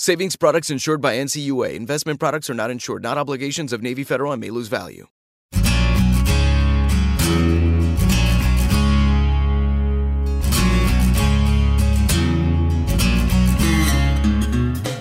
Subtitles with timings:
[0.00, 1.74] Savings products insured by NCUA.
[1.74, 5.08] Investment products are not insured, not obligations of Navy Federal and may lose value.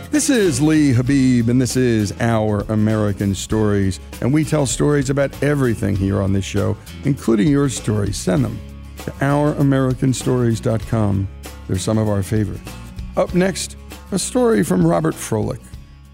[0.09, 3.99] This is Lee Habib, and this is Our American Stories.
[4.21, 8.17] And we tell stories about everything here on this show, including your stories.
[8.17, 8.59] Send them
[9.03, 11.27] to ouramericanstories.com.
[11.67, 12.67] They're some of our favorites.
[13.15, 13.77] Up next,
[14.11, 15.59] a story from Robert Froelich.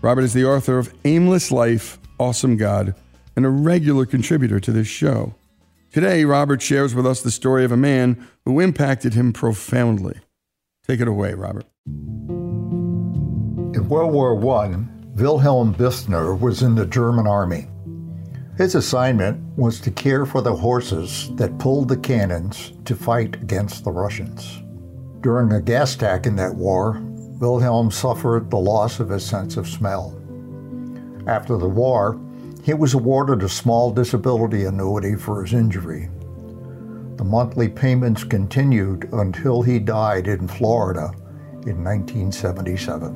[0.01, 2.95] Robert is the author of Aimless Life, Awesome God,
[3.35, 5.35] and a regular contributor to this show.
[5.91, 10.15] Today, Robert shares with us the story of a man who impacted him profoundly.
[10.87, 11.65] Take it away, Robert.
[11.85, 12.25] In
[13.87, 14.75] World War I,
[15.15, 17.67] Wilhelm Bissner was in the German army.
[18.57, 23.83] His assignment was to care for the horses that pulled the cannons to fight against
[23.83, 24.63] the Russians.
[25.21, 26.99] During a gas attack in that war,
[27.43, 30.17] Wilhelm suffered the loss of his sense of smell.
[31.27, 32.17] After the war,
[32.63, 36.09] he was awarded a small disability annuity for his injury.
[37.17, 41.11] The monthly payments continued until he died in Florida
[41.67, 43.11] in 1977.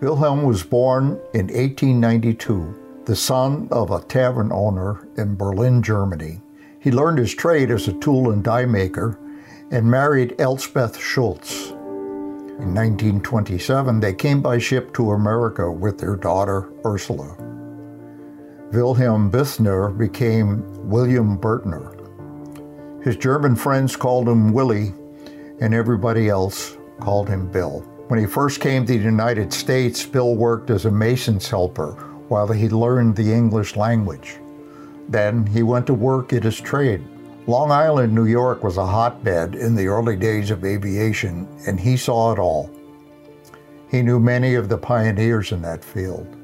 [0.00, 6.40] Wilhelm was born in 1892, the son of a tavern owner in Berlin, Germany.
[6.82, 9.16] He learned his trade as a tool and die maker
[9.70, 11.70] and married Elspeth Schultz.
[11.70, 17.36] In 1927, they came by ship to America with their daughter, Ursula.
[18.72, 21.94] Wilhelm Bissner became William Bertner.
[23.04, 24.92] His German friends called him Willie,
[25.60, 27.80] and everybody else called him Bill.
[28.08, 31.92] When he first came to the United States, Bill worked as a mason's helper
[32.26, 34.41] while he learned the English language.
[35.12, 37.06] Then he went to work at his trade.
[37.46, 41.98] Long Island, New York was a hotbed in the early days of aviation, and he
[41.98, 42.70] saw it all.
[43.90, 46.34] He knew many of the pioneers in that field.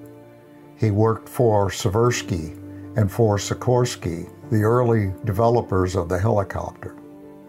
[0.77, 2.59] He worked for Seversky
[2.99, 6.95] and for Sikorsky, the early developers of the helicopter.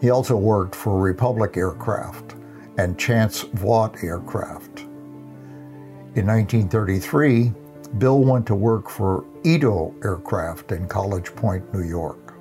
[0.00, 2.34] He also worked for Republic Aircraft
[2.78, 4.80] and Chance Vought Aircraft.
[6.14, 7.52] In 1933,
[7.98, 12.34] Bill went to work for Edo Aircraft in College Point, New York.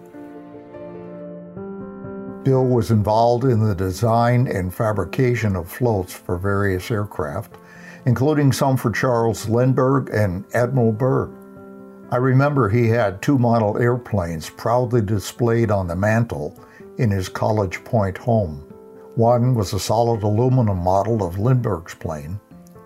[2.43, 7.55] Bill was involved in the design and fabrication of floats for various aircraft,
[8.05, 11.31] including some for Charles Lindbergh and Admiral Byrd.
[12.11, 16.57] I remember he had two model airplanes proudly displayed on the mantel
[16.97, 18.59] in his College Point home.
[19.15, 22.39] One was a solid aluminum model of Lindbergh's plane,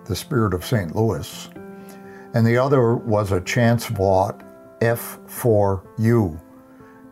[0.05, 0.95] the Spirit of St.
[0.95, 1.49] Louis,
[2.33, 4.43] and the other was a Chance Vought
[4.81, 6.39] F 4U,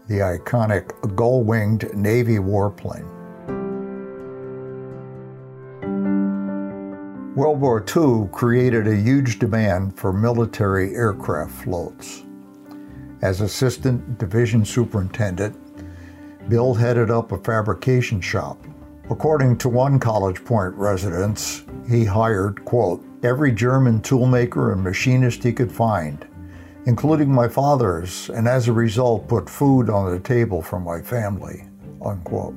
[0.07, 3.07] the iconic gull winged Navy warplane.
[7.35, 12.23] World War II created a huge demand for military aircraft floats.
[13.21, 15.57] As Assistant Division Superintendent,
[16.49, 18.57] Bill headed up a fabrication shop.
[19.09, 25.53] According to one College Point resident, he hired, quote, every German toolmaker and machinist he
[25.53, 26.25] could find,
[26.85, 31.63] including my father's, and as a result put food on the table for my family,
[32.03, 32.55] unquote.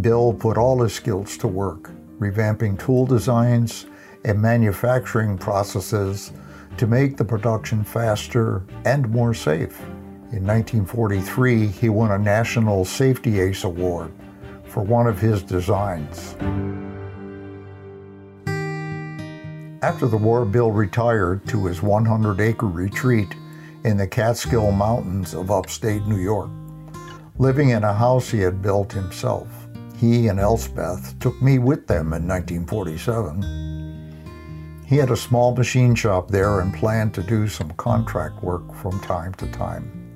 [0.00, 3.86] Bill put all his skills to work revamping tool designs
[4.24, 6.32] and manufacturing processes
[6.76, 9.80] to make the production faster and more safe.
[10.32, 14.12] In 1943, he won a National Safety Ace Award
[14.64, 16.34] for one of his designs.
[19.84, 23.34] After the war, Bill retired to his 100 acre retreat
[23.84, 26.50] in the Catskill Mountains of upstate New York,
[27.38, 29.48] living in a house he had built himself
[30.04, 34.84] he and Elspeth took me with them in 1947.
[34.86, 39.00] He had a small machine shop there and planned to do some contract work from
[39.00, 40.14] time to time.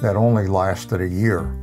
[0.00, 1.54] That only lasted a year.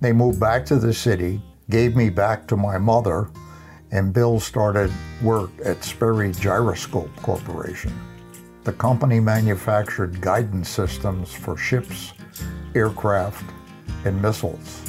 [0.00, 1.40] They moved back to the city,
[1.70, 3.30] gave me back to my mother,
[3.94, 4.92] and Bill started
[5.22, 7.92] work at Sperry Gyroscope Corporation.
[8.64, 12.12] The company manufactured guidance systems for ships,
[12.74, 13.44] aircraft,
[14.04, 14.80] and missiles.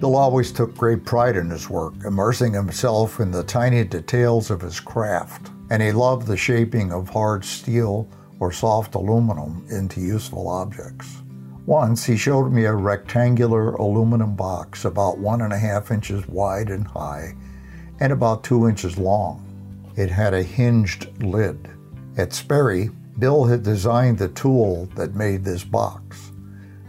[0.00, 4.60] Bill always took great pride in his work, immersing himself in the tiny details of
[4.60, 8.06] his craft, and he loved the shaping of hard steel
[8.38, 11.21] or soft aluminum into useful objects.
[11.66, 16.68] Once he showed me a rectangular aluminum box about one and a half inches wide
[16.68, 17.32] and high
[18.00, 19.46] and about two inches long.
[19.94, 21.68] It had a hinged lid.
[22.16, 26.32] At Sperry, Bill had designed the tool that made this box,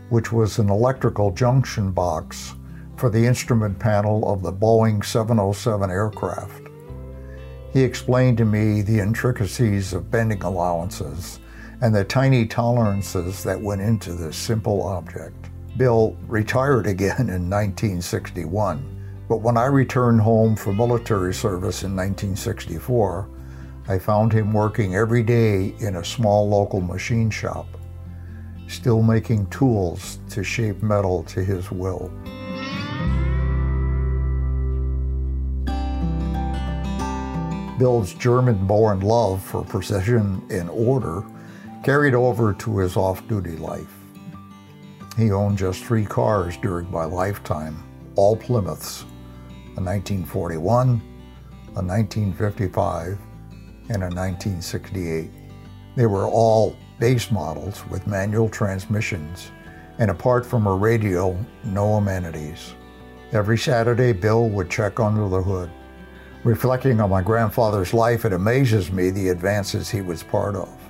[0.10, 2.56] which was an electrical junction box
[2.98, 6.64] for the instrument panel of the Boeing 707 aircraft.
[7.74, 11.40] He explained to me the intricacies of bending allowances
[11.84, 15.50] and the tiny tolerances that went into this simple object.
[15.76, 23.30] Bill retired again in 1961, but when I returned home from military service in 1964,
[23.90, 27.68] I found him working every day in a small local machine shop,
[28.70, 32.10] still making tools to shape metal to his will.
[37.78, 41.26] Bill's German born love for precision and order
[41.84, 43.94] carried over to his off duty life.
[45.18, 47.84] He owned just three cars during my lifetime,
[48.16, 49.06] all Plymouths
[49.76, 53.18] a 1941, a 1955,
[53.90, 55.32] and a 1968.
[55.96, 59.52] They were all base models with manual transmissions,
[59.98, 62.76] and apart from a radio, no amenities.
[63.32, 65.72] Every Saturday, Bill would check under the hood
[66.44, 70.83] Reflecting on my grandfather's life, it amazes me the advances he was part of.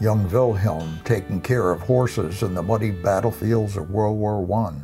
[0.00, 4.74] Young Wilhelm taking care of horses in the muddy battlefields of World War I.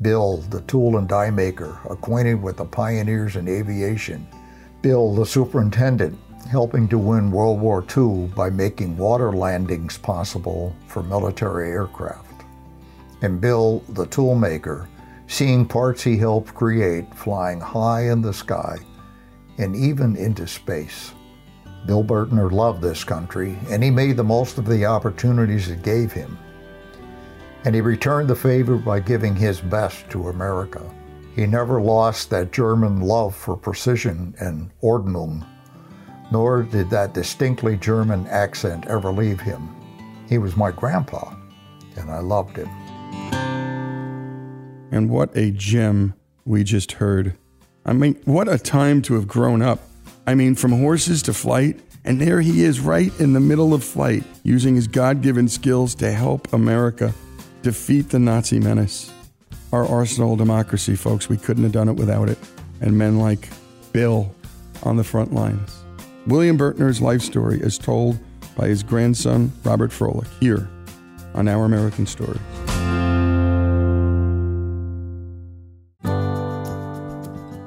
[0.00, 4.26] Bill, the tool and die maker, acquainted with the pioneers in aviation.
[4.80, 6.18] Bill, the superintendent,
[6.50, 12.44] helping to win World War II by making water landings possible for military aircraft.
[13.22, 14.88] and Bill the toolmaker,
[15.28, 18.78] seeing parts he helped create flying high in the sky
[19.58, 21.12] and even into space.
[21.86, 26.12] Bill Bertner loved this country, and he made the most of the opportunities it gave
[26.12, 26.38] him.
[27.64, 30.82] And he returned the favor by giving his best to America.
[31.34, 35.46] He never lost that German love for precision and Ordnung,
[36.30, 39.68] nor did that distinctly German accent ever leave him.
[40.28, 41.34] He was my grandpa,
[41.96, 42.68] and I loved him.
[44.92, 47.36] And what a gem we just heard.
[47.84, 49.80] I mean, what a time to have grown up.
[50.26, 53.82] I mean, from horses to flight, and there he is right in the middle of
[53.82, 57.12] flight, using his God given skills to help America
[57.62, 59.12] defeat the Nazi menace.
[59.72, 62.38] Our arsenal of democracy, folks, we couldn't have done it without it.
[62.80, 63.48] And men like
[63.92, 64.34] Bill
[64.82, 65.82] on the front lines.
[66.26, 68.18] William Bertner's life story is told
[68.56, 70.68] by his grandson, Robert Froelich, here
[71.34, 72.61] on Our American Stories.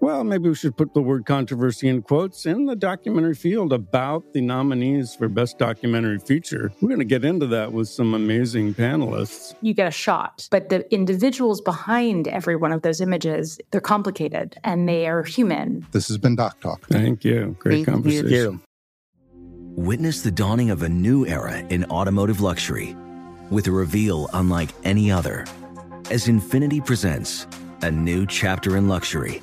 [0.00, 4.32] Well, maybe we should put the word controversy in quotes in the documentary field about
[4.32, 6.72] the nominees for Best Documentary Feature.
[6.80, 9.54] We're going to get into that with some amazing panelists.
[9.62, 14.58] You get a shot, but the individuals behind every one of those images, they're complicated
[14.62, 15.86] and they are human.
[15.92, 16.86] This has been Doc Talk.
[16.88, 17.56] Thank you.
[17.58, 18.28] Great Thank conversation.
[18.28, 18.60] You.
[19.76, 22.94] Witness the dawning of a new era in automotive luxury
[23.50, 25.46] with a reveal unlike any other
[26.10, 27.46] as Infiniti presents
[27.82, 29.42] a new chapter in luxury,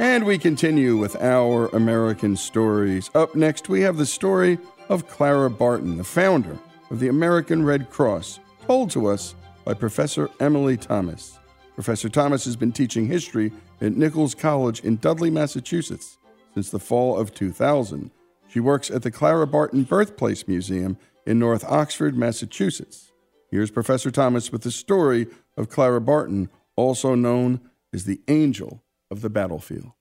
[0.00, 3.10] And we continue with our American stories.
[3.14, 4.58] Up next, we have the story
[4.88, 6.58] of Clara Barton, the founder
[6.90, 9.34] of the American Red Cross, told to us
[9.64, 11.38] by Professor Emily Thomas.
[11.74, 16.18] Professor Thomas has been teaching history at Nichols College in Dudley, Massachusetts
[16.54, 18.10] since the fall of 2000.
[18.48, 20.96] She works at the Clara Barton Birthplace Museum
[21.26, 23.12] in North Oxford, Massachusetts.
[23.50, 27.60] Here's Professor Thomas with the story of Clara Barton, also known
[27.92, 29.92] as the Angel of the Battlefield.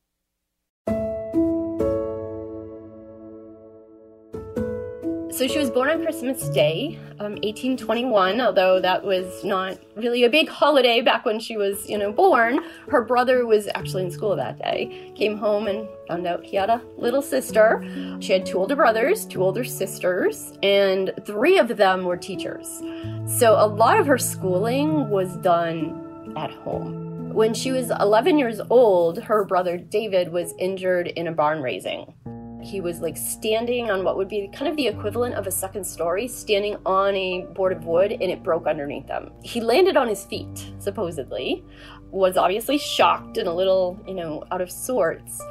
[5.33, 10.29] So she was born on Christmas Day, um, 1821, although that was not really a
[10.29, 12.59] big holiday back when she was, you know, born.
[12.87, 15.11] Her brother was actually in school that day.
[15.15, 17.83] Came home and found out he had a little sister.
[18.19, 22.83] She had two older brothers, two older sisters, and three of them were teachers.
[23.25, 27.02] So a lot of her schooling was done at home.
[27.33, 32.13] When she was 11 years old, her brother David was injured in a barn raising.
[32.61, 35.83] He was like standing on what would be kind of the equivalent of a second
[35.83, 39.31] story, standing on a board of wood, and it broke underneath him.
[39.41, 41.63] He landed on his feet, supposedly,
[42.11, 45.41] was obviously shocked and a little, you know, out of sorts,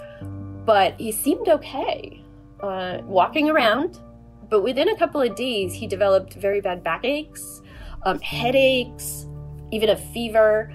[0.65, 2.23] but he seemed okay,
[2.61, 3.99] uh, walking around.
[4.49, 7.61] But within a couple of days, he developed very bad backaches,
[8.05, 9.27] um, headaches,
[9.73, 10.73] even a fever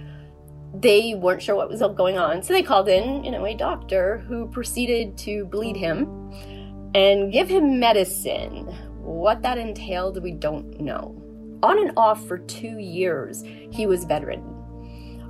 [0.73, 4.19] they weren't sure what was going on, so they called in, you know, a doctor
[4.27, 6.31] who proceeded to bleed him
[6.93, 8.65] and give him medicine.
[9.01, 11.21] What that entailed, we don't know.
[11.63, 14.53] On and off for two years, he was bedridden.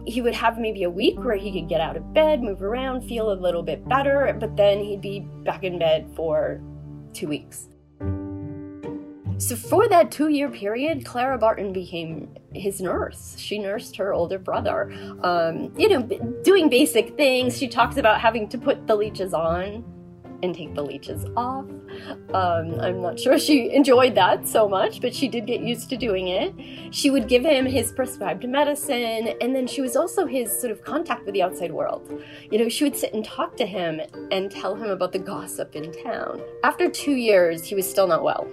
[0.05, 3.01] He would have maybe a week where he could get out of bed, move around,
[3.01, 6.61] feel a little bit better, but then he'd be back in bed for
[7.13, 7.67] two weeks.
[9.37, 13.35] So, for that two year period, Clara Barton became his nurse.
[13.37, 14.91] She nursed her older brother.
[15.23, 16.01] Um, you know,
[16.43, 17.57] doing basic things.
[17.57, 19.83] She talks about having to put the leeches on
[20.43, 21.65] and take the leeches off.
[22.33, 25.97] Um, I'm not sure she enjoyed that so much, but she did get used to
[25.97, 26.53] doing it.
[26.91, 30.83] She would give him his prescribed medicine, and then she was also his sort of
[30.83, 32.11] contact with the outside world.
[32.51, 35.75] You know, she would sit and talk to him and tell him about the gossip
[35.75, 36.41] in town.
[36.63, 38.47] After two years, he was still not well.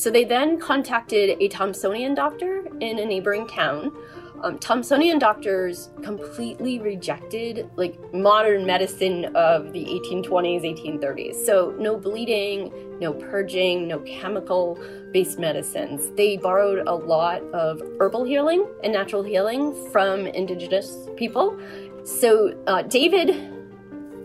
[0.00, 3.94] So they then contacted a Thomsonian doctor in a neighboring town.
[4.42, 11.44] Um, Thomsonian doctors completely rejected like modern medicine of the 1820s, 1830s.
[11.44, 14.82] So no bleeding, no purging, no chemical
[15.12, 16.08] based medicines.
[16.16, 21.60] They borrowed a lot of herbal healing and natural healing from indigenous people.
[22.04, 23.36] So uh, David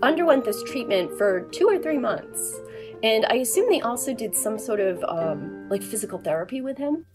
[0.02, 2.62] underwent this treatment for two or three months.
[3.06, 7.06] And I assume they also did some sort of um, like physical therapy with him.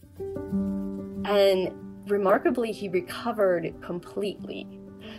[1.25, 1.73] And
[2.09, 4.65] remarkably, he recovered completely.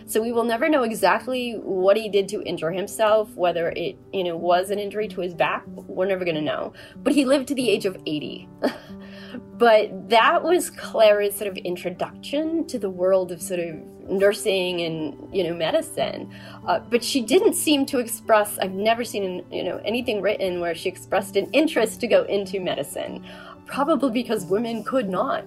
[0.05, 4.23] So we will never know exactly what he did to injure himself, whether it, you
[4.23, 5.65] know, was an injury to his back.
[5.67, 6.73] We're never going to know.
[6.97, 8.47] But he lived to the age of 80.
[9.57, 13.75] but that was Clara's sort of introduction to the world of sort of
[14.09, 16.29] nursing and you know medicine
[16.67, 20.75] uh, but she didn't seem to express i've never seen you know anything written where
[20.75, 23.25] she expressed an interest to go into medicine
[23.65, 25.45] probably because women could not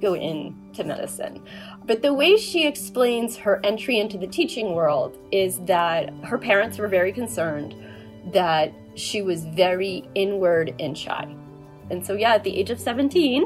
[0.00, 1.40] go into medicine
[1.86, 6.78] but the way she explains her entry into the teaching world is that her parents
[6.78, 7.74] were very concerned
[8.32, 11.34] that she was very inward and shy
[11.90, 13.44] and so, yeah, at the age of 17,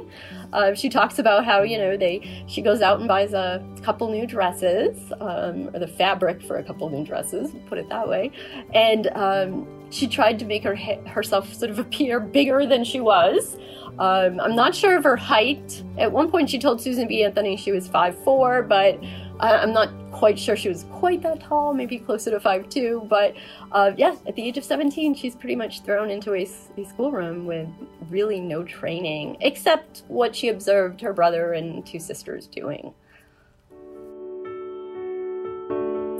[0.52, 4.10] uh, she talks about how, you know, they she goes out and buys a couple
[4.10, 8.30] new dresses, um, or the fabric for a couple new dresses, put it that way.
[8.74, 13.56] And um, she tried to make her herself sort of appear bigger than she was.
[13.98, 15.82] Um, I'm not sure of her height.
[15.96, 17.24] At one point, she told Susan B.
[17.24, 19.02] Anthony she was 5'4, but
[19.40, 23.08] I'm not quite sure she was quite that tall, maybe closer to 5'2.
[23.08, 23.34] But
[23.72, 27.46] uh, yeah, at the age of 17, she's pretty much thrown into a, a schoolroom
[27.46, 27.68] with
[28.10, 32.92] really no training, except what she observed her brother and two sisters doing.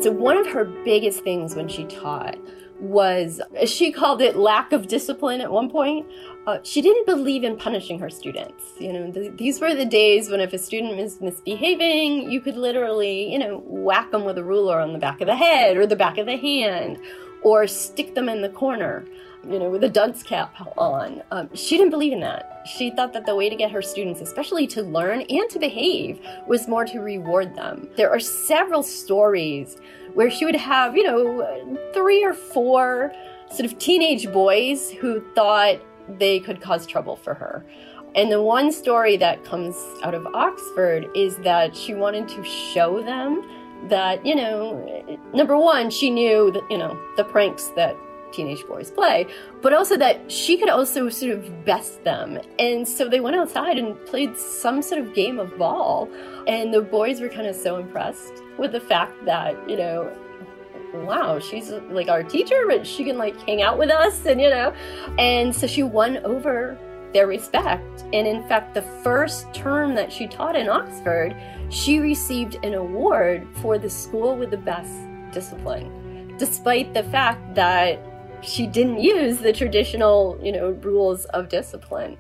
[0.01, 2.39] So, one of her biggest things when she taught
[2.79, 6.07] was, she called it lack of discipline at one point.
[6.49, 8.65] Uh, she didn't believe in punishing her students.
[8.79, 12.57] You know, th- these were the days when if a student was misbehaving, you could
[12.57, 15.87] literally, you know, whack them with a ruler on the back of the head or
[15.87, 16.99] the back of the hand
[17.43, 19.05] or stick them in the corner.
[19.47, 21.23] you know, with a dunce cap on.
[21.31, 22.63] Um, she didn't believe in that.
[22.67, 26.21] She thought that the way to get her students, especially to learn and to behave,
[26.47, 27.89] was more to reward them.
[27.97, 29.79] There are several stories
[30.15, 33.13] where she would have, you know, three or four
[33.51, 35.81] sort of teenage boys who thought
[36.18, 37.64] they could cause trouble for her.
[38.14, 43.03] And the one story that comes out of Oxford is that she wanted to show
[43.03, 43.42] them
[43.88, 47.97] that, you know, number one, she knew that, you know, the pranks that
[48.33, 49.27] teenage boys play,
[49.62, 52.38] but also that she could also sort of best them.
[52.59, 56.09] And so they went outside and played some sort of game of ball.
[56.47, 60.12] And the boys were kind of so impressed with the fact that, you know,
[61.05, 64.51] wow, she's like our teacher, but she can like hang out with us and, you
[64.51, 64.73] know.
[65.19, 66.79] And so she won over
[67.13, 68.03] their respect.
[68.13, 71.37] And in fact, the first term that she taught in Oxford,
[71.71, 74.93] she received an award for the school with the best
[75.33, 77.99] discipline, despite the fact that
[78.41, 82.17] she didn't use the traditional, you know, rules of discipline.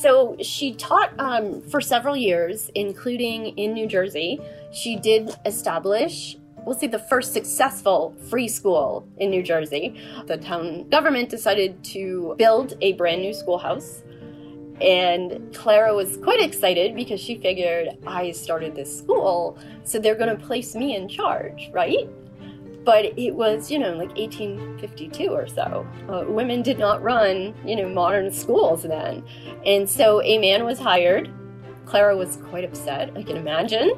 [0.00, 4.38] So she taught um, for several years, including in New Jersey.
[4.70, 10.00] She did establish, we'll say, the first successful free school in New Jersey.
[10.26, 14.04] The town government decided to build a brand new schoolhouse.
[14.80, 20.36] And Clara was quite excited because she figured I started this school, so they're going
[20.36, 22.08] to place me in charge, right?
[22.88, 25.86] But it was you know like 1852 or so.
[26.08, 29.22] Uh, women did not run you know modern schools then.
[29.66, 31.30] And so a man was hired.
[31.84, 33.90] Clara was quite upset i can imagine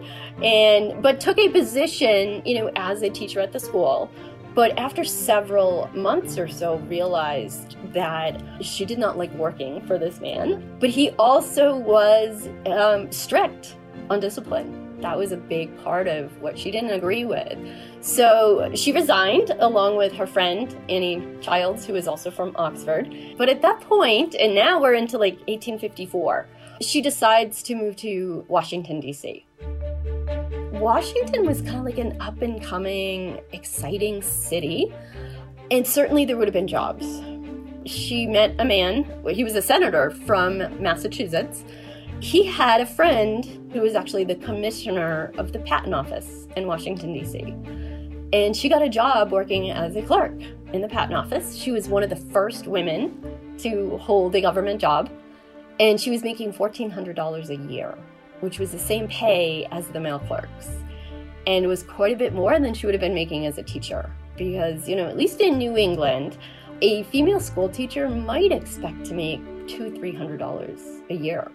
[0.44, 4.10] and but took a position you know as a teacher at the school.
[4.56, 10.20] But after several months or so realized that she did not like working for this
[10.20, 10.76] man.
[10.80, 13.76] But he also was um, strict
[14.10, 17.58] on discipline that was a big part of what she didn't agree with.
[18.00, 23.14] So she resigned along with her friend, Annie Childs, who was also from Oxford.
[23.36, 26.46] But at that point, and now we're into like 1854,
[26.80, 29.46] she decides to move to Washington, D.C.
[30.72, 34.92] Washington was kind of like an up and coming, exciting city.
[35.70, 37.20] And certainly there would have been jobs.
[37.84, 41.64] She met a man, he was a senator from Massachusetts
[42.20, 47.14] he had a friend who was actually the commissioner of the patent office in Washington,
[47.14, 47.54] D.C.
[48.32, 50.38] And she got a job working as a clerk
[50.72, 51.56] in the patent office.
[51.56, 55.10] She was one of the first women to hold a government job.
[55.80, 57.96] And she was making $1,400 a year,
[58.40, 60.68] which was the same pay as the male clerks.
[61.46, 64.10] And was quite a bit more than she would have been making as a teacher.
[64.36, 66.36] Because, you know, at least in New England,
[66.82, 70.80] a female school teacher might expect to make two, three hundred dollars
[71.10, 71.50] a year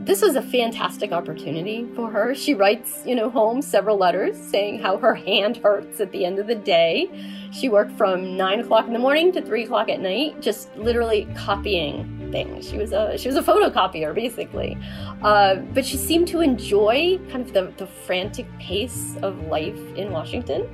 [0.00, 2.34] this was a fantastic opportunity for her.
[2.34, 6.38] She writes, you know, home several letters saying how her hand hurts at the end
[6.38, 7.10] of the day.
[7.52, 11.28] She worked from nine o'clock in the morning to three o'clock at night, just literally
[11.36, 12.66] copying things.
[12.66, 14.78] She was a she was a photocopier basically,
[15.22, 20.12] uh, but she seemed to enjoy kind of the, the frantic pace of life in
[20.12, 20.66] Washington,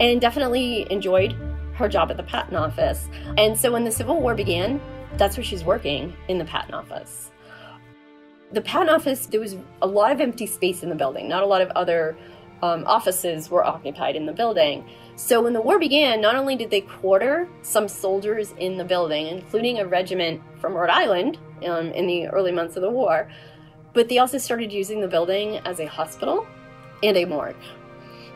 [0.00, 1.36] and definitely enjoyed
[1.74, 3.10] her job at the patent office.
[3.36, 4.80] And so when the Civil War began,
[5.18, 7.31] that's where she's working in the patent office
[8.52, 11.28] the patent office, there was a lot of empty space in the building.
[11.28, 12.16] Not a lot of other
[12.62, 14.84] um, offices were occupied in the building.
[15.16, 19.26] So when the war began, not only did they quarter some soldiers in the building,
[19.26, 23.30] including a regiment from Rhode Island um, in the early months of the war,
[23.94, 26.46] but they also started using the building as a hospital
[27.02, 27.56] and a morgue.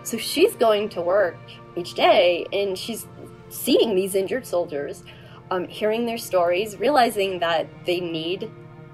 [0.03, 1.39] So she's going to work
[1.77, 3.07] each day and she's
[3.49, 5.03] seeing these injured soldiers,
[5.51, 8.51] um, hearing their stories, realizing that they need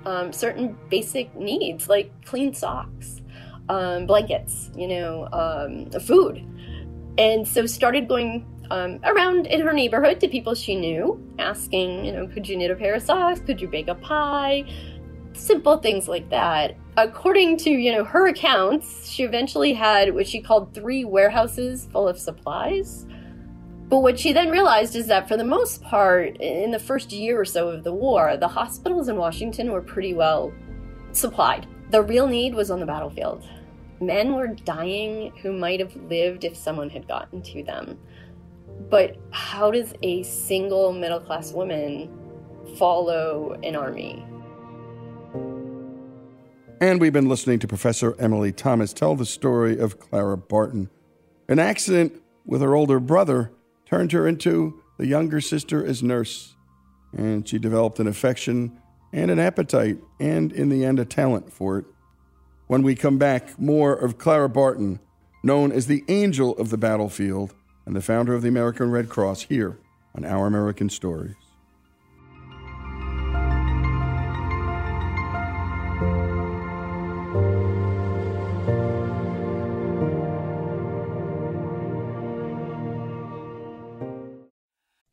[0.07, 3.21] um, certain basic needs like clean socks,
[3.69, 6.45] um, blankets, you know, um, food.
[7.19, 12.13] And so started going um, around in her neighborhood to people she knew, asking, you
[12.13, 13.41] know, could you knit a pair of socks?
[13.41, 14.65] Could you bake a pie?
[15.35, 16.77] Simple things like that.
[16.97, 22.09] According to, you know, her accounts, she eventually had what she called three warehouses full
[22.09, 23.07] of supplies.
[23.93, 27.39] But what she then realized is that for the most part, in the first year
[27.39, 30.51] or so of the war, the hospitals in Washington were pretty well
[31.13, 31.67] supplied.
[31.91, 33.47] The real need was on the battlefield.
[34.01, 37.99] Men were dying who might have lived if someone had gotten to them.
[38.89, 42.11] But how does a single middle class woman
[42.79, 44.25] follow an army?
[46.81, 50.89] And we've been listening to Professor Emily Thomas tell the story of Clara Barton.
[51.47, 53.53] An accident with her older brother
[53.93, 56.55] turned her into the younger sister as nurse.
[57.15, 58.81] And she developed an affection
[59.13, 61.85] and an appetite, and in the end, a talent for it.
[62.69, 64.99] When we come back, more of Clara Barton,
[65.43, 67.53] known as the angel of the battlefield,
[67.85, 69.79] and the founder of the American Red Cross, here
[70.15, 71.42] on Our American Stories.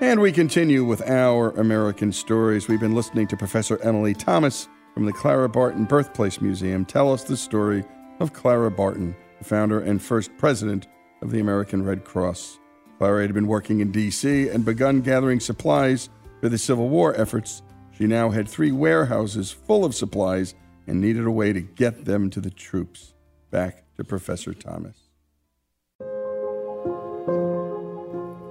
[0.00, 2.68] And we continue with our American stories.
[2.68, 7.24] We've been listening to Professor Emily Thomas from the Clara Barton Birthplace Museum tell us
[7.24, 7.84] the story
[8.18, 10.86] of Clara Barton, the founder and first president
[11.20, 12.58] of the American Red Cross.
[12.96, 14.48] Clara had been working in D.C.
[14.48, 16.08] and begun gathering supplies
[16.40, 17.60] for the Civil War efforts.
[17.92, 20.54] She now had three warehouses full of supplies
[20.86, 23.12] and needed a way to get them to the troops.
[23.50, 24.99] Back to Professor Thomas.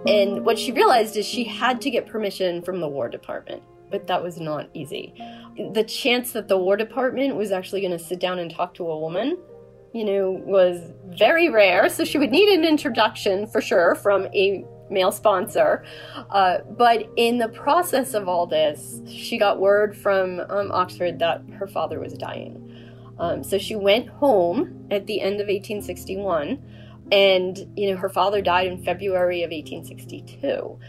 [0.08, 4.08] And what she realized is she had to get permission from the War Department, but
[4.08, 5.14] that was not easy.
[5.74, 8.90] The chance that the War Department was actually going to sit down and talk to
[8.90, 9.38] a woman,
[9.94, 11.90] you know, was very rare.
[11.90, 15.84] So she would need an introduction for sure from a male sponsor.
[16.30, 21.44] Uh, but in the process of all this, she got word from um, Oxford that
[21.58, 22.66] her father was dying.
[23.20, 26.64] Um, so she went home at the end of 1861
[27.12, 30.80] and you know her father died in February of 1862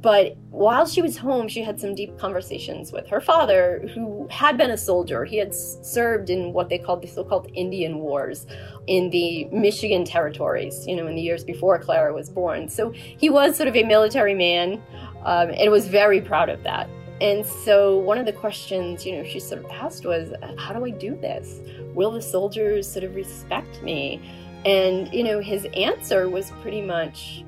[0.00, 4.56] But while she was home, she had some deep conversations with her father, who had
[4.56, 5.24] been a soldier.
[5.24, 8.46] He had served in what they called the so called Indian Wars
[8.86, 12.68] in the Michigan territories, you know, in the years before Clara was born.
[12.68, 14.80] So he was sort of a military man
[15.24, 16.88] um, and was very proud of that.
[17.20, 20.84] And so one of the questions, you know, she sort of asked was, How do
[20.84, 21.60] I do this?
[21.94, 24.20] Will the soldiers sort of respect me?
[24.64, 27.44] And, you know, his answer was pretty much,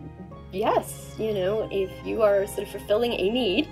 [0.53, 3.69] yes, you know, if you are sort of fulfilling a need,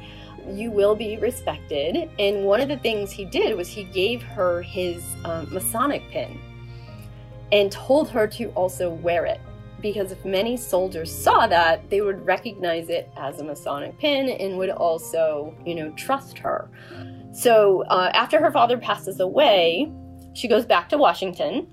[0.50, 2.10] you will be respected.
[2.18, 6.38] And one of the things he did was he gave her his um, Masonic pin
[7.52, 9.40] and told her to also wear it.
[9.80, 14.58] Because if many soldiers saw that, they would recognize it as a Masonic pin and
[14.58, 16.68] would also, you know, trust her.
[17.32, 19.92] So uh, after her father passes away,
[20.34, 21.68] she goes back to Washington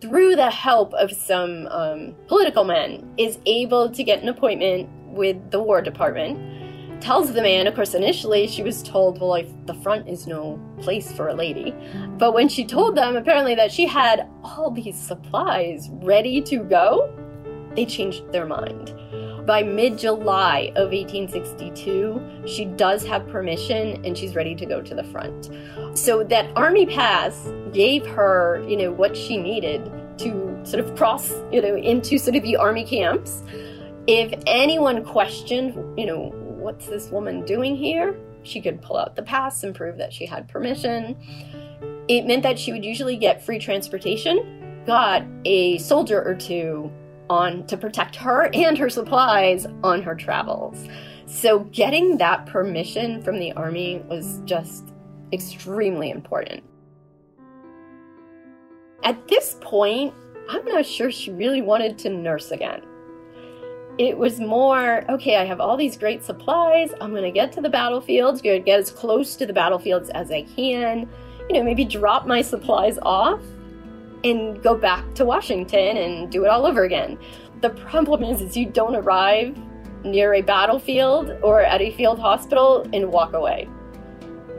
[0.00, 5.50] through the help of some um, political men, is able to get an appointment with
[5.50, 6.38] the War Department.
[7.00, 10.60] Tells the man, of course, initially she was told, well, like, the front is no
[10.80, 11.74] place for a lady.
[12.18, 17.10] But when she told them, apparently, that she had all these supplies ready to go,
[17.74, 18.94] they changed their mind.
[19.46, 24.94] By mid July of 1862, she does have permission and she's ready to go to
[24.94, 25.50] the front.
[25.94, 31.32] So that Army Pass gave her, you know, what she needed to sort of cross,
[31.50, 33.42] you know, into sort of the army camps.
[34.06, 38.16] If anyone questioned, you know, what's this woman doing here?
[38.42, 41.16] She could pull out the pass and prove that she had permission.
[42.08, 46.90] It meant that she would usually get free transportation, got a soldier or two
[47.30, 50.88] on to protect her and her supplies on her travels.
[51.26, 54.92] So getting that permission from the army was just
[55.32, 56.64] extremely important.
[59.04, 60.12] At this point,
[60.50, 62.82] I'm not sure she really wanted to nurse again.
[63.98, 66.90] It was more, okay, I have all these great supplies.
[67.00, 70.42] I'm going to get to the battlefields, get as close to the battlefields as I
[70.42, 71.08] can,
[71.48, 73.40] you know, maybe drop my supplies off
[74.24, 77.18] and go back to Washington and do it all over again.
[77.60, 79.58] The problem is, is you don't arrive
[80.04, 83.68] near a battlefield or at a field hospital and walk away.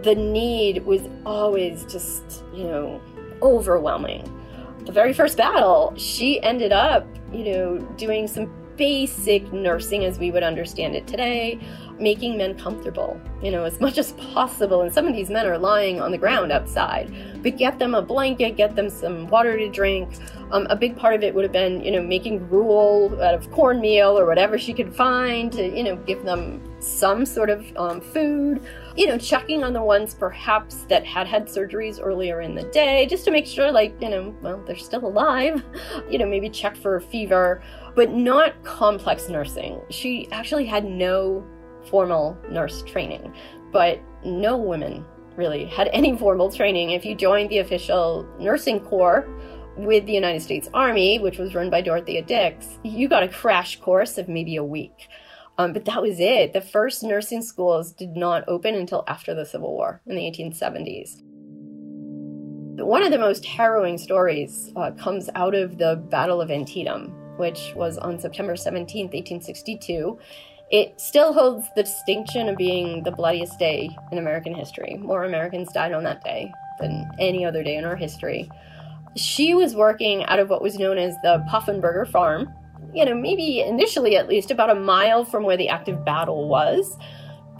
[0.03, 3.01] The need was always just, you know,
[3.41, 4.37] overwhelming.
[4.85, 10.31] The very first battle, she ended up, you know, doing some basic nursing as we
[10.31, 11.59] would understand it today,
[12.01, 14.81] making men comfortable, you know, as much as possible.
[14.81, 18.01] And some of these men are lying on the ground outside, but get them a
[18.01, 20.09] blanket, get them some water to drink.
[20.51, 23.49] Um, a big part of it would have been, you know, making gruel out of
[23.51, 28.01] cornmeal or whatever she could find to, you know, give them some sort of um,
[28.01, 28.61] food.
[28.97, 33.05] You know, checking on the ones perhaps that had had surgeries earlier in the day,
[33.05, 35.63] just to make sure, like, you know, well, they're still alive.
[36.09, 37.61] You know, maybe check for fever,
[37.95, 39.81] but not complex nursing.
[39.89, 41.45] She actually had no
[41.89, 43.33] formal nurse training,
[43.71, 46.91] but no women really had any formal training.
[46.91, 49.27] If you joined the official nursing corps
[49.77, 53.79] with the United States Army, which was run by Dorothea Dix, you got a crash
[53.79, 55.07] course of maybe a week.
[55.57, 56.53] Um, but that was it.
[56.53, 61.21] The first nursing schools did not open until after the Civil War in the 1870s.
[62.83, 67.73] One of the most harrowing stories uh, comes out of the Battle of Antietam, which
[67.75, 70.17] was on September 17, 1862.
[70.71, 74.95] It still holds the distinction of being the bloodiest day in American history.
[74.95, 78.49] More Americans died on that day than any other day in our history.
[79.17, 82.53] She was working out of what was known as the Poffenberger Farm,
[82.93, 86.97] you know, maybe initially at least about a mile from where the active battle was.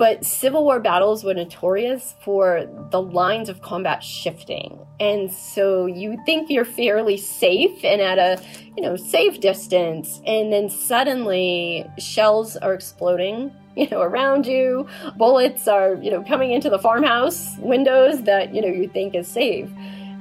[0.02, 4.80] But Civil War battles were notorious for the lines of combat shifting.
[5.00, 8.42] And so you think you're fairly safe and at a,
[8.76, 14.88] you know, safe distance, and then suddenly shells are exploding, you know, around you.
[15.18, 19.28] Bullets are, you know, coming into the farmhouse windows that, you know, you think is
[19.28, 19.70] safe.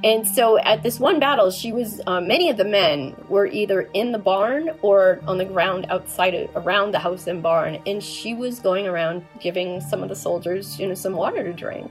[0.02, 3.82] And so at this one battle, she was, uh, many of the men were either
[3.92, 7.82] in the barn or on the ground outside of, around the house and barn.
[7.86, 11.52] And she was going around giving some of the soldiers, you know, some water to
[11.52, 11.90] drink.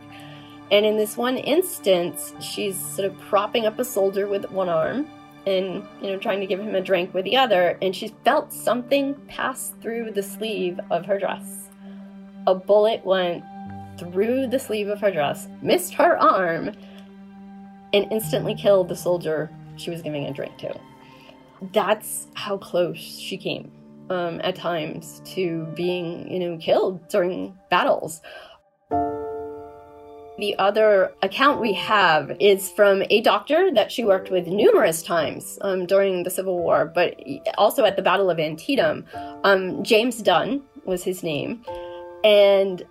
[0.72, 5.08] And in this one instance, she's sort of propping up a soldier with one arm
[5.46, 7.78] and, you know, trying to give him a drink with the other.
[7.80, 11.70] And she felt something pass through the sleeve of her dress.
[12.48, 13.44] A bullet went
[14.00, 16.72] through the sleeve of her dress, missed her arm,
[17.94, 20.80] and instantly killed the soldier she was giving a drink to.
[21.74, 23.72] That's how close she came
[24.10, 28.22] um, at times to being, you know, killed during battles.
[30.40, 35.60] The other account we have is from a doctor that she worked with numerous times
[35.62, 37.20] um, during the Civil War, but
[37.58, 39.06] also at the Battle of Antietam.
[39.44, 41.66] Um, James Dunn was his name.
[42.24, 42.84] And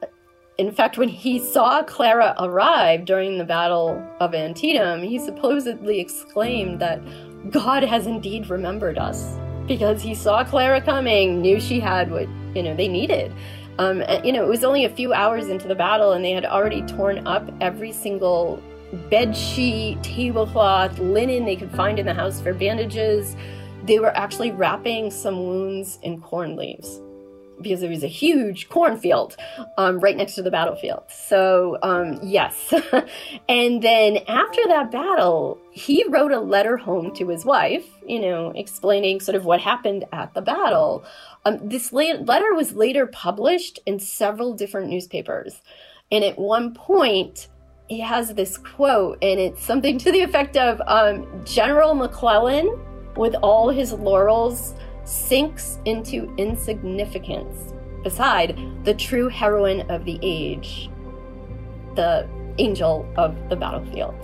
[0.58, 6.80] in fact, when he saw Clara arrive during the Battle of Antietam, he supposedly exclaimed
[6.80, 7.00] that
[7.50, 9.38] God has indeed remembered us
[9.68, 13.32] because he saw Clara coming, knew she had what you know they needed.
[13.78, 16.32] Um, and, you know, it was only a few hours into the battle, and they
[16.32, 18.60] had already torn up every single
[19.10, 23.36] bed sheet, tablecloth, linen they could find in the house for bandages.
[23.84, 27.00] They were actually wrapping some wounds in corn leaves
[27.60, 29.36] because there was a huge cornfield
[29.76, 31.04] um, right next to the battlefield.
[31.08, 32.72] So, um, yes.
[33.48, 38.52] and then after that battle, he wrote a letter home to his wife, you know,
[38.54, 41.04] explaining sort of what happened at the battle.
[41.44, 45.60] Um, this letter was later published in several different newspapers.
[46.10, 47.48] And at one point,
[47.88, 52.78] he has this quote, and it's something to the effect of um, General McClellan,
[53.16, 54.74] with all his laurels,
[55.08, 57.72] sinks into insignificance
[58.04, 60.90] beside the true heroine of the age,
[61.94, 62.28] the
[62.58, 64.14] angel of the battlefield.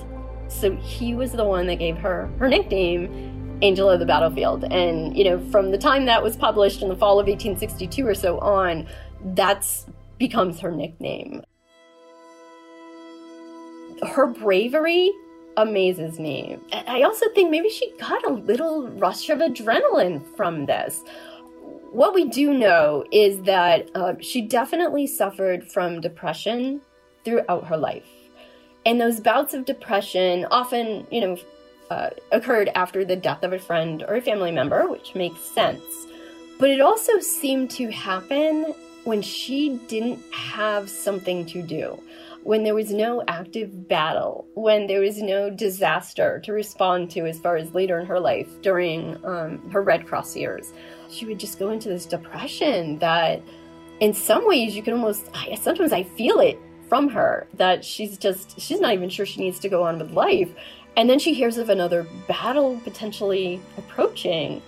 [0.48, 4.64] So he was the one that gave her her nickname, Angel of the Battlefield.
[4.64, 8.14] And, you know, from the time that was published in the fall of 1862 or
[8.14, 8.86] so on,
[9.34, 9.86] that's
[10.18, 11.42] becomes her nickname.
[14.02, 15.10] Her bravery
[15.56, 16.58] amazes me.
[16.86, 21.02] I also think maybe she got a little rush of adrenaline from this.
[21.90, 26.80] What we do know is that uh, she definitely suffered from depression
[27.24, 28.08] throughout her life.
[28.84, 31.38] And those bouts of depression often, you know,
[31.90, 36.06] uh, occurred after the death of a friend or a family member, which makes sense.
[36.58, 38.74] But it also seemed to happen
[39.04, 42.02] when she didn't have something to do
[42.44, 47.38] when there was no active battle, when there was no disaster to respond to as
[47.38, 50.72] far as later in her life during um, her Red Cross years.
[51.08, 53.40] She would just go into this depression that,
[54.00, 58.18] in some ways, you can almost, I, sometimes I feel it from her that she's
[58.18, 60.50] just, she's not even sure she needs to go on with life.
[60.98, 64.60] And then she hears of another battle potentially approaching.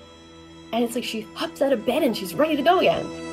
[0.73, 3.26] And it's like she hops out of bed and she's ready to go again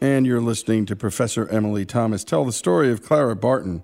[0.00, 3.82] and you're listening to Professor Emily Thomas tell the story of Clara Barton.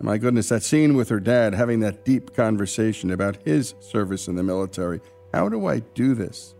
[0.00, 4.36] My goodness, that scene with her dad having that deep conversation about his service in
[4.36, 5.00] the military.
[5.32, 6.54] How do I do this?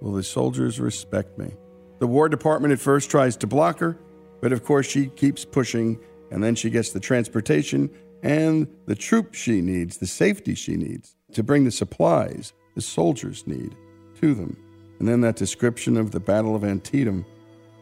[0.00, 1.54] Will the soldiers respect me?
[2.00, 3.98] The War Department at first tries to block her,
[4.40, 5.98] but of course she keeps pushing,
[6.30, 7.90] and then she gets the transportation
[8.22, 13.46] and the troops she needs, the safety she needs to bring the supplies the soldiers
[13.46, 13.74] need
[14.20, 14.56] to them.
[14.98, 17.24] And then that description of the Battle of Antietam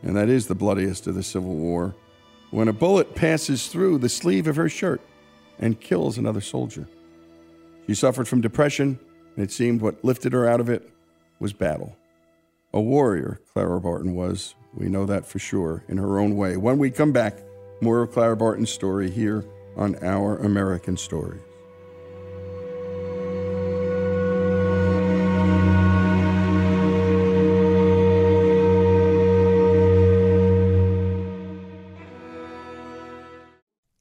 [0.02, 1.94] and that is the bloodiest of the Civil War,
[2.50, 5.00] when a bullet passes through the sleeve of her shirt
[5.58, 6.88] and kills another soldier.
[7.86, 8.98] She suffered from depression,
[9.36, 10.90] and it seemed what lifted her out of it
[11.38, 11.96] was battle.
[12.72, 14.54] A warrior, Clara Barton was.
[14.74, 16.56] We know that for sure, in her own way.
[16.56, 17.38] When we come back,
[17.80, 19.44] more of Clara Barton's story here
[19.76, 21.40] on Our American Stories.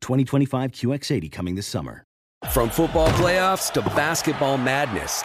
[0.00, 2.04] 2025 QX80 coming this summer.
[2.50, 5.24] From football playoffs to basketball madness,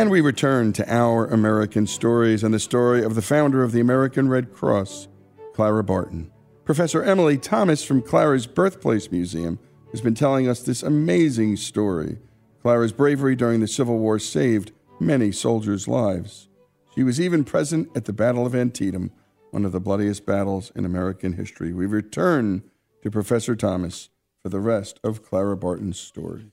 [0.00, 3.80] And we return to our American stories and the story of the founder of the
[3.80, 5.08] American Red Cross,
[5.52, 6.30] Clara Barton.
[6.64, 9.58] Professor Emily Thomas from Clara's Birthplace Museum
[9.90, 12.16] has been telling us this amazing story.
[12.62, 16.48] Clara's bravery during the Civil War saved many soldiers' lives.
[16.94, 19.10] She was even present at the Battle of Antietam,
[19.50, 21.74] one of the bloodiest battles in American history.
[21.74, 22.62] We return
[23.02, 24.08] to Professor Thomas
[24.42, 26.52] for the rest of Clara Barton's story.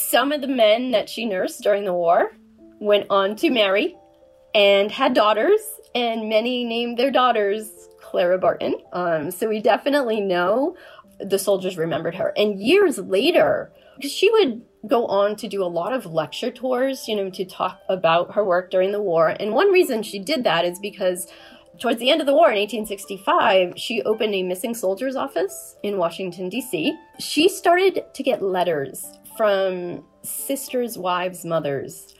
[0.00, 2.32] Some of the men that she nursed during the war
[2.80, 3.96] went on to marry
[4.54, 5.60] and had daughters,
[5.94, 7.70] and many named their daughters
[8.00, 8.76] Clara Barton.
[8.92, 10.74] Um, so we definitely know
[11.20, 12.32] the soldiers remembered her.
[12.36, 17.06] And years later, because she would go on to do a lot of lecture tours,
[17.06, 19.28] you know, to talk about her work during the war.
[19.38, 21.30] And one reason she did that is because
[21.78, 25.98] towards the end of the war in 1865, she opened a missing soldiers office in
[25.98, 26.96] Washington, D.C.
[27.18, 29.06] She started to get letters
[29.40, 32.14] from sisters' wives' mothers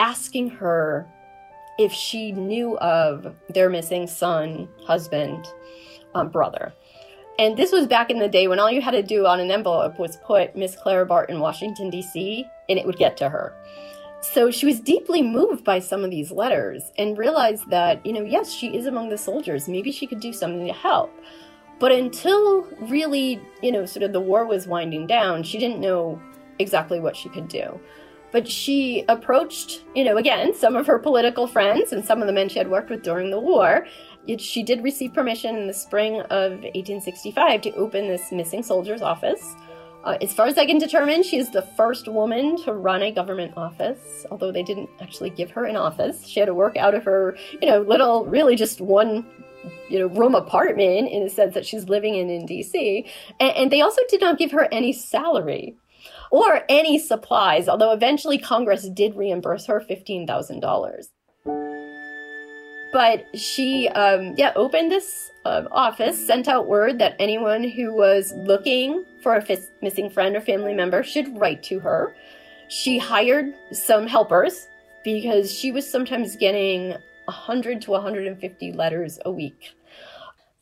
[0.00, 1.08] asking her
[1.78, 5.46] if she knew of their missing son, husband,
[6.14, 6.74] um, brother.
[7.38, 9.50] And this was back in the day when all you had to do on an
[9.50, 13.56] envelope was put Miss Clara Barton, Washington, D.C., and it would get to her.
[14.20, 18.24] So she was deeply moved by some of these letters and realized that, you know,
[18.24, 19.68] yes, she is among the soldiers.
[19.68, 21.18] Maybe she could do something to help.
[21.78, 26.20] But until really, you know, sort of the war was winding down, she didn't know
[26.58, 27.80] exactly what she could do.
[28.30, 32.32] But she approached, you know, again, some of her political friends and some of the
[32.32, 33.86] men she had worked with during the war.
[34.26, 39.00] It, she did receive permission in the spring of 1865 to open this missing soldiers
[39.00, 39.54] office.
[40.04, 43.10] Uh, as far as I can determine, she is the first woman to run a
[43.10, 46.26] government office, although they didn't actually give her an office.
[46.26, 49.26] She had to work out of her, you know, little, really just one
[49.88, 53.08] you know room apartment in the sense that she's living in in DC
[53.40, 55.76] and, and they also did not give her any salary
[56.30, 61.08] or any supplies, although eventually Congress did reimburse her $15,000.
[62.92, 68.32] But she, um, yeah, opened this uh, office, sent out word that anyone who was
[68.34, 72.14] looking for a f- missing friend or family member should write to her.
[72.68, 74.68] She hired some helpers
[75.04, 76.94] because she was sometimes getting
[77.26, 79.74] 100 to 150 letters a week.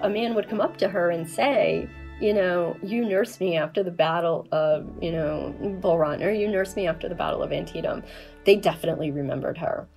[0.00, 1.90] a man would come up to her and say,
[2.20, 6.46] you know, you nursed me after the battle of, you know, Bull Run, or you
[6.46, 8.04] nursed me after the battle of Antietam.
[8.44, 9.88] They definitely remembered her.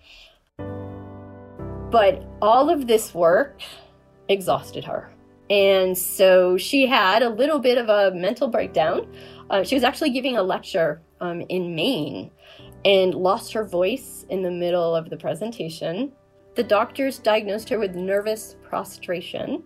[1.91, 3.62] But all of this work
[4.28, 5.12] exhausted her.
[5.51, 9.05] And so she had a little bit of a mental breakdown.
[9.51, 12.32] Uh, she was actually giving a lecture um, in Maine
[12.86, 16.11] and lost her voice in the middle of the presentation.
[16.55, 19.63] The doctors diagnosed her with nervous prostration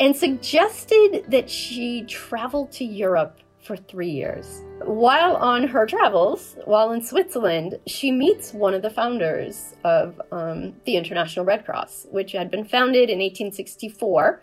[0.00, 4.62] and suggested that she travel to Europe for three years.
[4.84, 10.74] While on her travels, while in Switzerland, she meets one of the founders of um,
[10.86, 14.42] the International Red Cross, which had been founded in 1864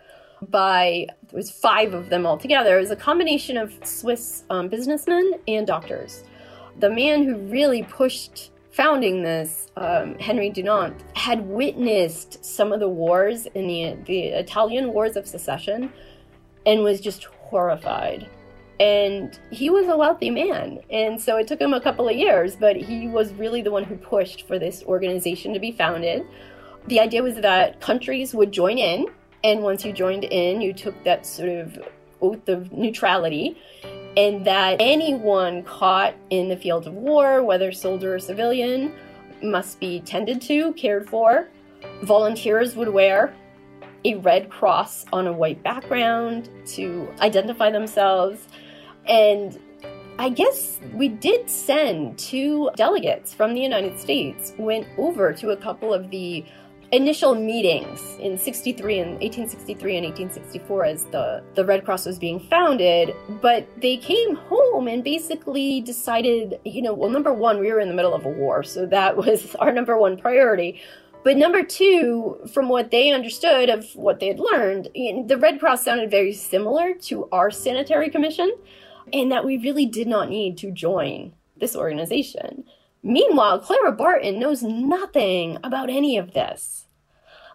[0.50, 2.76] by it was five of them altogether.
[2.76, 6.24] It was a combination of Swiss um, businessmen and doctors
[6.78, 12.88] the man who really pushed founding this, um, Henry Dunant, had witnessed some of the
[12.88, 15.90] wars in the, the Italian Wars of Secession
[16.66, 18.28] and was just horrified.
[18.78, 20.80] And he was a wealthy man.
[20.90, 23.84] And so it took him a couple of years, but he was really the one
[23.84, 26.26] who pushed for this organization to be founded.
[26.88, 29.06] The idea was that countries would join in.
[29.42, 31.78] And once you joined in, you took that sort of
[32.20, 33.56] oath of neutrality
[34.16, 38.92] and that anyone caught in the field of war, whether soldier or civilian,
[39.42, 41.48] must be tended to, cared for.
[42.02, 43.34] Volunteers would wear
[44.04, 48.48] a red cross on a white background to identify themselves.
[49.06, 49.58] And
[50.18, 55.56] I guess we did send two delegates from the United States, went over to a
[55.56, 56.44] couple of the
[56.92, 62.38] initial meetings in 63 and 1863 and 1864 as the, the Red Cross was being
[62.38, 67.80] founded, but they came home and basically decided, you know, well, number one, we were
[67.80, 70.80] in the middle of a war, so that was our number one priority.
[71.24, 75.84] But number two, from what they understood of what they had learned, the Red Cross
[75.84, 78.54] sounded very similar to our sanitary commission,
[79.12, 82.64] and that we really did not need to join this organization.
[83.06, 86.88] Meanwhile, Clara Barton knows nothing about any of this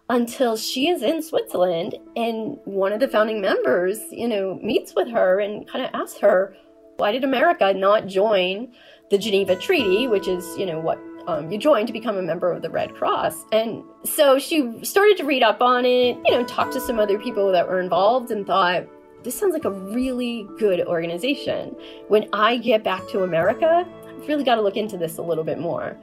[0.08, 5.10] until she is in Switzerland and one of the founding members, you know, meets with
[5.10, 6.56] her and kind of asks her,
[6.96, 8.72] why did America not join
[9.10, 12.50] the Geneva Treaty, which is, you know, what um, you join to become a member
[12.50, 13.44] of the Red Cross.
[13.52, 17.18] And so she started to read up on it, you know, talk to some other
[17.18, 18.86] people that were involved and thought,
[19.22, 21.76] this sounds like a really good organization.
[22.08, 23.86] When I get back to America,
[24.28, 25.96] really got to look into this a little bit more.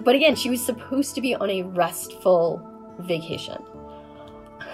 [0.00, 2.66] But again, she was supposed to be on a restful
[3.00, 3.62] vacation.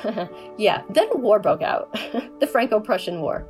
[0.59, 1.93] yeah, then war broke out
[2.41, 3.47] the Franco Prussian War.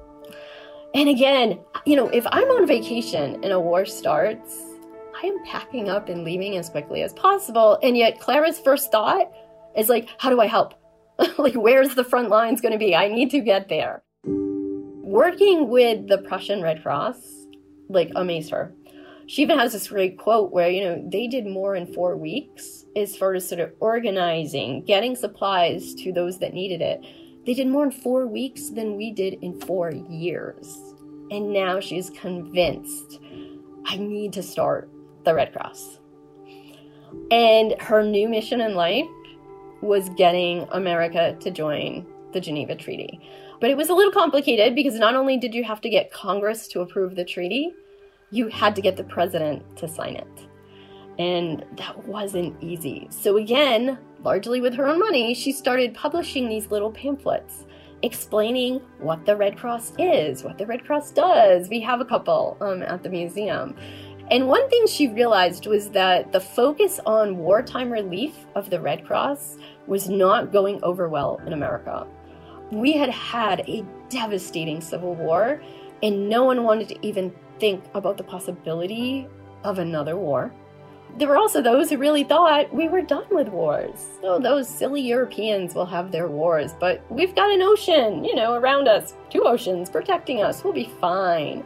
[0.94, 4.62] And again, you know, if I'm on vacation and a war starts,
[5.22, 7.78] I am packing up and leaving as quickly as possible.
[7.82, 9.30] And yet, Clara's first thought
[9.76, 10.74] is like, how do I help?
[11.38, 12.94] like, where's the front lines going to be?
[12.94, 14.02] I need to get there.
[14.24, 17.18] Working with the Prussian Red Cross,
[17.88, 18.72] like, amazed her
[19.28, 22.86] she even has this great quote where you know they did more in four weeks
[22.96, 27.04] as far as sort of organizing getting supplies to those that needed it.
[27.44, 30.94] They did more in four weeks than we did in four years.
[31.30, 33.20] And now she's convinced
[33.84, 34.90] i need to start
[35.24, 35.98] the red cross.
[37.30, 39.06] And her new mission in life
[39.82, 43.20] was getting america to join the geneva treaty.
[43.60, 46.66] But it was a little complicated because not only did you have to get congress
[46.68, 47.74] to approve the treaty
[48.30, 50.48] you had to get the president to sign it.
[51.18, 53.08] And that wasn't easy.
[53.10, 57.64] So, again, largely with her own money, she started publishing these little pamphlets
[58.02, 61.68] explaining what the Red Cross is, what the Red Cross does.
[61.68, 63.74] We have a couple um, at the museum.
[64.30, 69.06] And one thing she realized was that the focus on wartime relief of the Red
[69.06, 69.56] Cross
[69.86, 72.06] was not going over well in America.
[72.70, 75.62] We had had a devastating civil war,
[76.02, 79.26] and no one wanted to even think about the possibility
[79.64, 80.52] of another war.
[81.16, 84.06] There were also those who really thought we were done with wars.
[84.22, 88.54] Oh, those silly Europeans will have their wars, but we've got an ocean, you know,
[88.54, 90.62] around us, two oceans protecting us.
[90.62, 91.64] We'll be fine.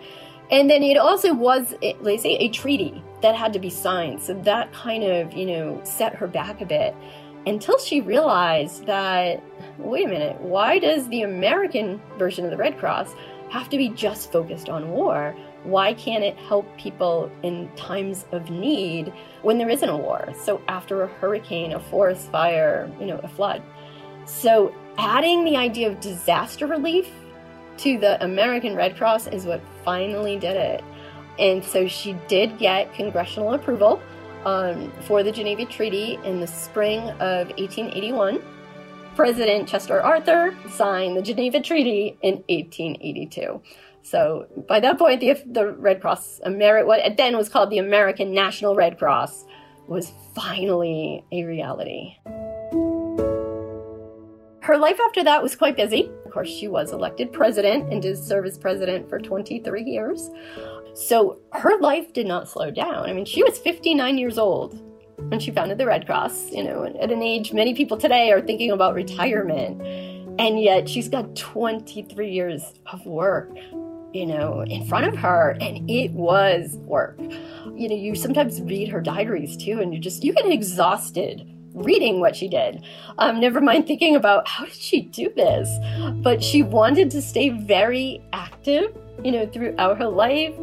[0.51, 4.23] And then it also was, let's say, a treaty that had to be signed.
[4.23, 6.95] So that kind of, you know, set her back a bit
[7.47, 9.43] until she realized that,
[9.79, 13.15] wait a minute, why does the American version of the Red Cross
[13.51, 15.35] have to be just focused on war?
[15.65, 20.33] Why can't it help people in times of need when there isn't a war?
[20.45, 23.63] So after a hurricane, a forest fire, you know, a flood.
[24.25, 27.09] So adding the idea of disaster relief
[27.79, 30.85] to the American Red Cross is what finally did it.
[31.39, 34.01] And so she did get congressional approval
[34.45, 38.43] um, for the Geneva Treaty in the spring of 1881.
[39.15, 43.61] President Chester Arthur signed the Geneva Treaty in 1882.
[44.03, 48.35] So by that point, the, the Red Cross, Ameri- what then was called the American
[48.35, 49.45] National Red Cross,
[49.87, 52.17] was finally a reality.
[54.63, 56.11] Her life after that was quite busy.
[56.25, 60.31] Of course, she was elected president and did serve as president for 23 years.
[60.95, 63.09] So her life did not slow down.
[63.09, 64.81] I mean, she was 59 years old
[65.17, 68.41] when she founded the Red Cross, you know, at an age many people today are
[68.41, 69.81] thinking about retirement.
[70.39, 73.51] And yet she's got 23 years of work,
[74.13, 75.57] you know, in front of her.
[75.61, 77.19] And it was work.
[77.21, 82.21] You know, you sometimes read her diaries too, and you just, you get exhausted reading
[82.21, 82.85] what she did.
[83.19, 85.69] Um, never mind thinking about how did she do this.
[86.23, 90.55] But she wanted to stay very active, you know, throughout her life.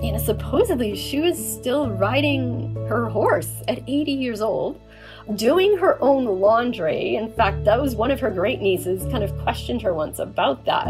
[0.00, 4.80] You know, supposedly she was still riding her horse at 80 years old,
[5.34, 7.16] doing her own laundry.
[7.16, 10.64] In fact, that was one of her great nieces kind of questioned her once about
[10.64, 10.88] that.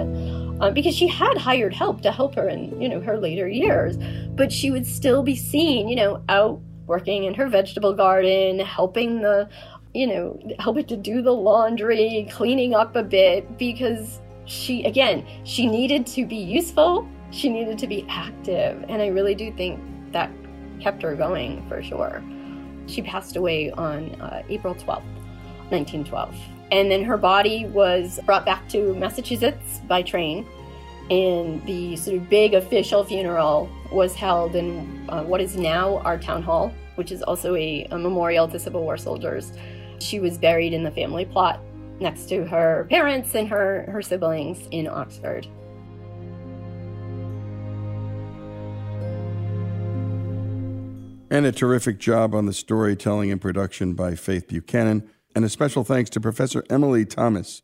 [0.61, 3.97] Um, because she had hired help to help her in, you know, her later years,
[4.34, 9.22] but she would still be seen, you know, out working in her vegetable garden, helping
[9.22, 9.49] the,
[9.95, 15.66] you know, helping to do the laundry, cleaning up a bit because she, again, she
[15.66, 18.84] needed to be useful, she needed to be active.
[18.89, 19.80] And I really do think
[20.12, 20.30] that
[20.80, 22.22] kept her going for sure.
[22.89, 25.05] She passed away on uh, April 12th,
[25.70, 26.34] 1912.
[26.70, 30.47] And then her body was brought back to Massachusetts by train.
[31.11, 36.18] And the sort of big official funeral was held in uh, what is now our
[36.18, 39.53] town hall, which is also a, a memorial to Civil War soldiers.
[40.01, 41.61] She was buried in the family plot
[42.01, 45.47] next to her parents and her, her siblings in Oxford.
[51.30, 55.08] And a terrific job on the storytelling and production by Faith Buchanan.
[55.34, 57.62] And a special thanks to Professor Emily Thomas.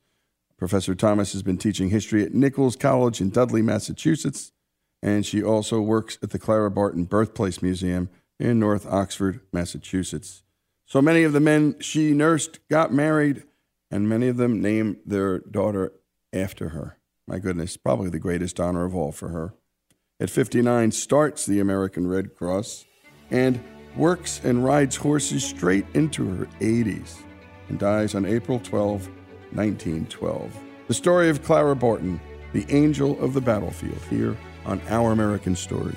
[0.59, 4.53] Professor Thomas has been teaching history at Nichols College in Dudley, Massachusetts,
[5.03, 10.43] and she also works at the Clara Barton Birthplace Museum in North Oxford, Massachusetts.
[10.85, 13.45] So many of the men she nursed got married,
[13.91, 15.93] and many of them named their daughter
[16.35, 16.99] after her.
[17.27, 19.55] My goodness, probably the greatest honor of all for her.
[20.21, 22.85] At 59, starts the American Red Cross
[23.35, 23.61] and
[23.97, 27.17] works and rides horses straight into her 80s
[27.69, 29.09] and dies on April 12,
[29.51, 30.57] 1912.
[30.87, 32.21] The story of Clara Barton,
[32.53, 35.97] the angel of the battlefield, here on Our American Stories.